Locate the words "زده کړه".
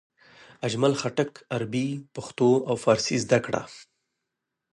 3.23-3.61